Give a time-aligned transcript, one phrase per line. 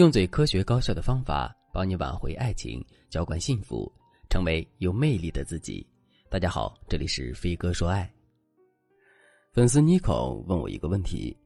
[0.00, 3.92] 用最科学高效的方法帮你挽回爱情，浇灌幸福，
[4.30, 5.86] 成为有魅力的自己。
[6.30, 8.10] 大家好，这里是飞哥说爱。
[9.52, 11.36] 粉丝妮可问我一个问题：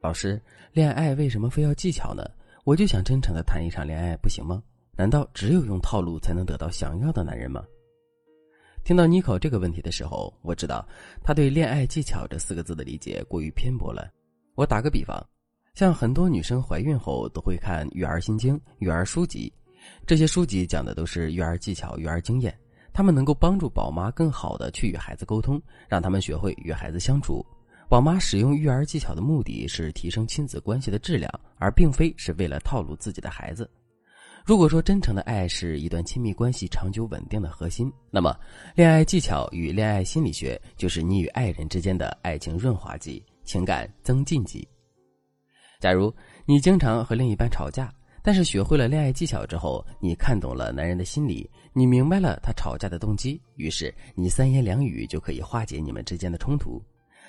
[0.00, 0.40] 老师，
[0.72, 2.24] 恋爱为什么非要技巧呢？
[2.64, 4.62] 我就想真诚的谈一场恋爱，不行吗？
[4.96, 7.62] 难道只有用套路才能得到想要的男人吗？
[8.84, 10.82] 听到妮可这个问题的时候，我知道
[11.22, 14.10] 他对“恋爱技巧”这四个字的理解过于偏颇了。
[14.54, 15.22] 我打个比方。
[15.78, 19.52] 像很多女生怀孕后都会看育儿心经、育儿书籍，
[20.04, 22.52] 这些书籍讲的都是育儿技巧、育儿经验，
[22.92, 27.46] 他们能够帮助宝妈更好的去与孩子沟通，让他们学会与孩子相处。
[27.88, 33.70] 宝妈使用育儿技巧的目的是提升亲子关系的质量，而并非是为了套路自己的孩子。
[34.44, 38.36] 如果说真诚的爱是一段亲密关系长久稳定的核心，那么
[38.74, 44.66] 恋爱技巧与恋爱心理学就是你与爱人之间的爱情润滑剂、情感增进剂。
[45.80, 46.12] 假如
[46.44, 56.82] 你经常和另一半吵架，但是学会了恋爱技巧之后，你看懂了男人的心理，你明白了他吵架的动机，于是你三言两语就可以化解你们之间的冲突。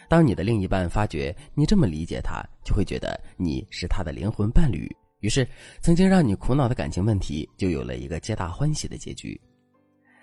[0.08, 4.90] 当你的另一半发觉你这么理解他，就会觉得你是他的灵魂伴侣，
[5.20, 5.48] 于是
[5.80, 9.40] 曾经让你苦恼的感情问题就有了一个皆大欢喜的结局。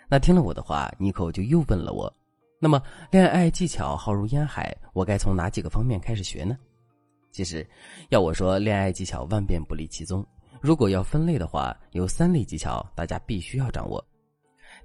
[0.08, 2.12] 那听了我的话，妮蔻就又问了我：
[2.58, 2.82] 那么
[3.12, 6.58] 恋爱技巧浩如烟海，我该从哪几个方面开始学呢？
[7.36, 7.68] 其实，
[8.08, 10.26] 要我说，恋爱技巧万变不离其宗。
[10.58, 14.02] 如果要分类的话，有三类技巧大家必须要掌握。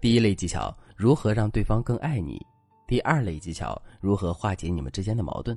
[0.01, 2.35] 第一类技巧，如何让对方更爱你；
[2.85, 5.55] 第二类技巧，如何化解你们之间的矛盾；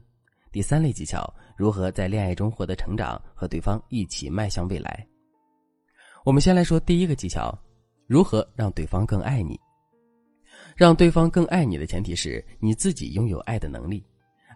[0.53, 5.05] 第三类技巧，如何在恋爱中获得成长，和对方一起迈向未来。
[6.25, 7.53] 我们先来说第一个技巧，
[8.07, 9.59] 如何让对方更爱你。
[10.77, 14.07] 让对方更爱你的前提是你自己拥有爱的能力。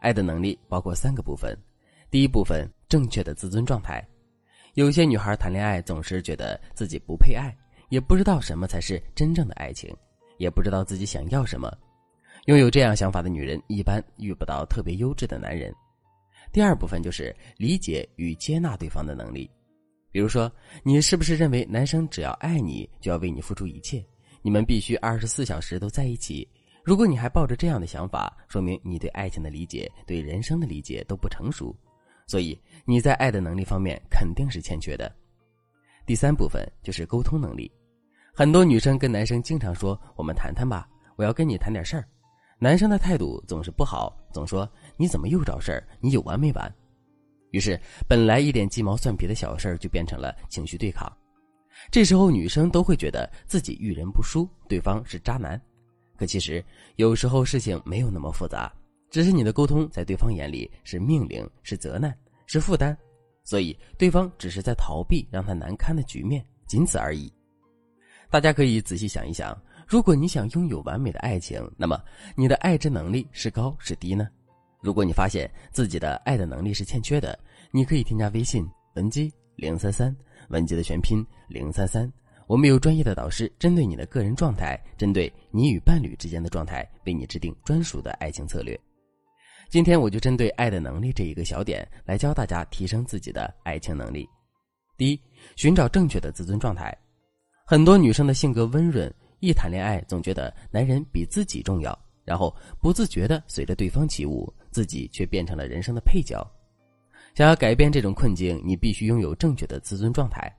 [0.01, 1.59] 爱的能力包括三个部分。
[2.11, 4.03] 第一部分，正确的自尊状态。
[4.75, 7.55] 有些女孩谈恋爱总是觉得自己不配爱，
[7.91, 9.95] 也不知道什么才是真正的爱情，
[10.39, 11.71] 也不知道自己想要什么。
[12.47, 15.75] 拥有这样想法的女人，一般遇不到特别优质的男人。
[16.51, 19.51] 第二部分就是理解与接纳对方的能力。
[20.11, 20.51] 比如说，
[20.83, 24.03] 你是不是认为男生只要爱你就要为你付出一切，
[24.41, 26.49] 你们必须二十四小时都在一起？
[26.83, 31.77] 如果你还抱着这样的想法，说明你对爱情的理解、对人生的理解都不成熟。
[32.29, 35.13] 所以你在爱的能力方面肯定是欠缺的。
[36.07, 37.69] 第三部分就是沟通能力，
[38.33, 42.07] 很多女生跟男生经常说：“我们谈谈吧，我要跟你谈点事儿。”
[42.61, 45.87] 男生的态度总是不好，总说：“你怎么又找事儿？
[46.01, 46.73] 你有完没完？”
[47.51, 51.11] 于是本来一点鸡毛蒜皮的小事儿就变成了情绪对抗。
[51.91, 55.61] 这时候女生都会觉得自己遇人不淑，对方是渣男。
[56.17, 56.63] 可其实
[56.97, 58.71] 有时候事情没有那么复杂。
[59.11, 62.15] 只是你的沟通在对方眼里是命令，是责难，
[62.47, 62.97] 是负担，
[63.43, 67.33] 所以对方只是在逃避让他难堪的局面，仅此而已。
[68.31, 71.99] 大家可以仔细想一想，如果你想拥有完美的爱情，那么
[72.37, 74.29] 你的爱之能力是高是低呢？
[74.83, 77.39] 如果你发现自己的爱的能力是欠缺的，
[77.71, 80.15] 你可以添加微信文姬零三三，
[80.51, 82.13] 文姬的全拼零三三，
[82.47, 88.79] 我们有专业的导师针对你的个人状态，针对你与伴侣之间的状态，为你制定专属的爱情策略。
[89.69, 94.27] 今天我就针对爱的能力这一个小点来教大家提升自己的爱情能力。
[94.97, 95.21] 第一，
[95.57, 96.97] 寻找正确的自尊状态。
[97.67, 106.43] 很多女生的性格温润，一谈恋爱总觉得男人比自己重要，然后不自觉的随着对方起舞，自己却变成了人生的配角。
[107.35, 110.51] 想要改变这种困境，你必须拥有正确的自尊状态。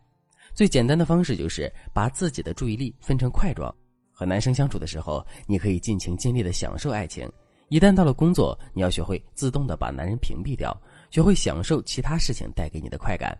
[0.54, 3.74] 最简单的方式就是把自己的注意力分成块状。
[4.14, 7.28] 和男生相处的时候，你可以尽情尽力的享受爱情。
[7.70, 10.76] 一旦到了工作，你要学会自动的把男人屏蔽掉，
[11.12, 13.38] 学会享受其他事情带给你的快感。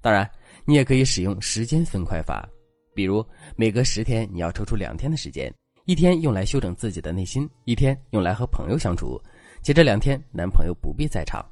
[0.00, 0.28] 当然，
[0.64, 2.48] 你也可以使用时间分块法，
[2.94, 3.24] 比如
[3.56, 5.52] 每隔十天你要抽出两天的时间，
[5.86, 9.20] 一天用来修整自己的内心，一天用来和朋友相处，
[9.62, 11.44] 且这两天男朋友不必在场。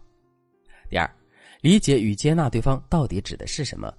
[0.90, 1.08] 第二，
[1.60, 3.92] 理解与接纳对方到底指的是什么？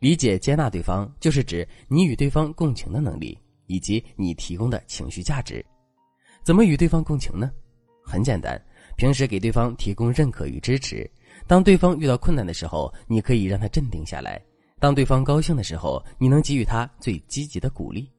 [0.00, 5.64] 理解接纳对方，就是指你与对方共情的能力，以及你提供的情绪价值。
[6.42, 7.50] 怎么与对方共情呢？
[8.02, 8.60] 很简单，
[8.96, 11.08] 平时给对方提供认可与支持。
[11.46, 14.40] 当对方遇到困难的时候，你可以让他镇定下来；
[14.80, 18.10] 当对方高兴的时候，你能给予他最积极的鼓励。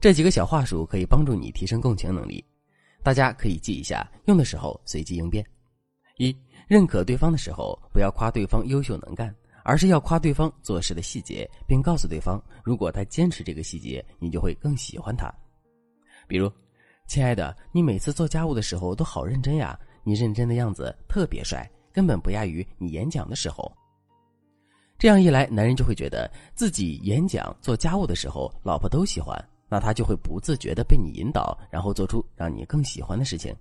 [0.00, 2.44] 这几个小话术可以帮助你提升共情能力，
[3.02, 5.44] 大家可以记一下，用的时候随机应变。
[6.18, 6.36] 一、
[6.68, 15.32] 认可对方的时候，不要夸对方优秀能干，而是要夸对方做事的细节，并告诉对方，如果他坚持这个细节，你就会更喜欢他。
[16.28, 16.50] 比如。
[17.06, 19.78] 亲爱的，你每次做家务的时候都好认真呀！
[20.02, 23.70] 你认真的样子特别帅，根本不亚于你演讲的时候。
[24.98, 33.54] 这样一来，男人就会觉得自己演讲、做家务的时候，老婆都喜欢，那他就会不自觉的被你引导，然后做出让你更喜欢的事情。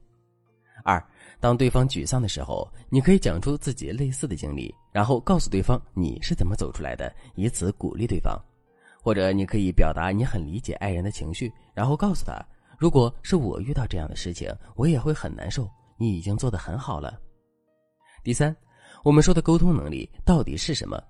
[0.84, 1.02] 二，
[1.40, 8.40] 当对方沮丧的时候，你可以讲出自己类似的经历，然后告诉对方你是怎么走出来的，以此鼓励对方。
[9.02, 12.34] 或者你可以表达你很理解爱人的情绪，然后告诉他，
[12.84, 15.72] 如果是我遇到这样的事情，我也会很难受。
[15.96, 17.18] 你已经做得很好了。
[18.26, 18.54] 第三，
[19.06, 21.02] 我们说的沟通能力到底是什么？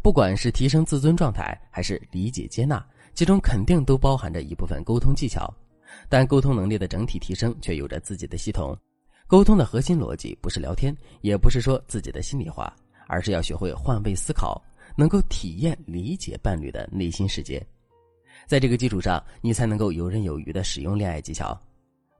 [0.00, 5.52] 不管是提升自尊状态，还是理解接纳，其中肯定都包含着一部分沟通技巧。
[6.08, 8.78] 但沟通能力的整体提升却有着自己的系统。
[9.26, 12.72] 沟通的核心逻辑不是聊天，也不是说自己的心里话，
[13.08, 14.62] 而是要学会换位思考，
[14.96, 17.60] 能够体验理解伴侣的内心世界。
[18.46, 21.58] 在这个基础上，你才能够游刃有余的使用恋爱技巧。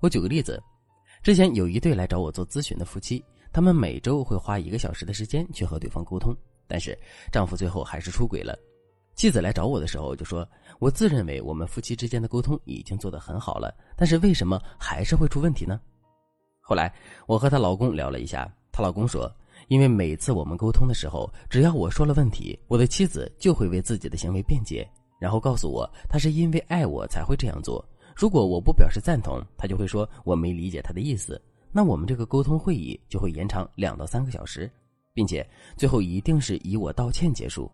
[0.00, 0.62] 我举个例子，
[1.22, 3.22] 之前有一对来找我做咨询的夫妻，
[3.52, 6.34] 他们每周会花一个小时的时间去和对方沟通，
[6.66, 6.98] 但是
[7.30, 8.56] 丈夫最后还是出轨了。
[9.14, 10.48] 妻子来找我的时候就说
[10.80, 15.78] ：“我自认为我们夫妻之间的沟通已经做得很好了，但是为什么还是会出问题呢？”
[16.62, 16.92] 后来
[17.26, 19.30] 我和她老公聊了一下，她老公说
[19.68, 24.90] ：“因为每次我们沟通的时候，只要我说了问题，我的妻子就会为自己的行为辩解，
[25.22, 27.82] 然后告诉我他是因为爱我才会这样做。
[28.16, 31.40] 如果我不表示赞同，他就会说我没理解他的意思。
[31.70, 34.68] 那我们这个沟通会议就会延长两到三个小时，
[35.14, 37.70] 并且最后一定是以我道歉结束。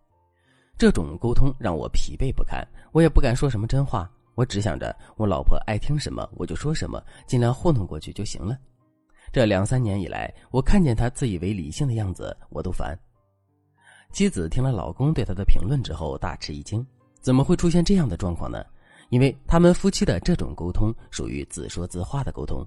[0.76, 2.62] 这种沟通让我疲惫不堪，
[2.92, 8.58] 我也不敢说什么真话，我只想着我老婆爱听什么我就说什么，尽量糊弄过去就行了。”
[9.32, 12.94] 这两三年以来，我看见他自以为理性的样子，我都烦。
[14.12, 16.86] 妻子听了老公对她的评论之后，大吃一惊：
[17.20, 18.64] 怎么会出现这样的状况呢？
[19.10, 22.66] 因为他们夫妻的这种沟通属于自说自话的沟通。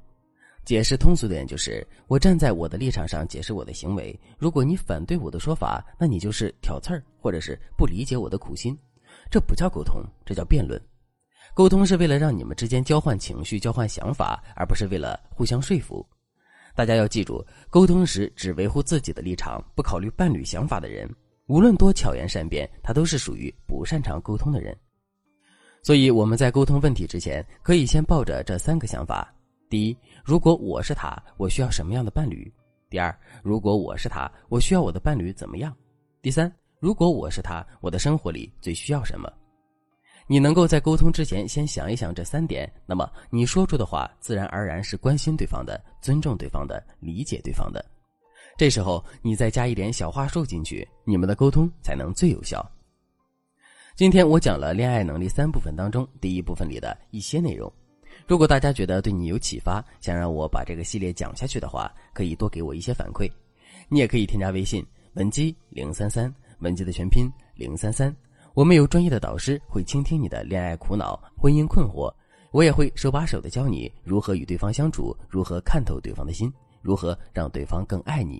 [0.64, 8.78] 解释通俗点就是：我站在我的立场上解释我的行为，如果你反对我的说法，那你就是挑刺儿，或者是不理解我的苦心。
[9.30, 10.80] 这不叫沟通，这叫辩论。
[11.54, 16.06] 沟通是为了让你们之间交换情绪、交换想法，而不是为了互相说服。
[16.76, 21.10] 大家要记住，沟通时只维护自己的立场，不考虑伴侣想法的人，
[21.52, 24.74] 无论多巧言善辩，他都是属于不擅长沟通的人。
[25.84, 29.36] 所以我们在沟通问题之前，可以先抱着这三个想法：
[29.70, 32.50] 第一，如果我是他，我需要什么样的伴侣；
[32.90, 33.14] 第二，
[33.44, 35.74] 如果我是他，我需要我的伴侣怎么样；
[36.22, 36.50] 第三，
[36.80, 39.30] 如果我是他，我的生活里最需要什么。
[40.28, 47.84] 你能够在沟通之前先想一想这三点，那么你说出的话自然而然是关心对方的、尊重对方的、理解对方的。
[48.62, 52.64] 这时候你再加一点小话术进去，你们的沟通才能最有效。
[53.96, 57.74] 今天我讲了恋爱能力三部分当中第一部分里的一些内容。
[58.28, 63.28] 如果大家觉得对你有启发，想让我把这个系列讲下去的话，可以多给我一些反馈。
[63.90, 68.16] 你也可以添加微信文姬零三三，文姬的全拼零三三。
[68.54, 72.14] 我们有专业的导师会倾听你的恋爱苦恼、婚姻困惑，
[72.52, 78.40] 我也会手把手的教你如何与对方相处，如何看透对方的心，如何让对方更爱你。